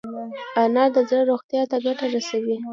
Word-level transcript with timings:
انار 0.63 0.89
د 0.95 0.97
زړه 1.09 1.21
روغتیا 1.31 1.61
ته 1.71 1.77
ګټه 1.85 2.05
رسوي. 2.15 2.57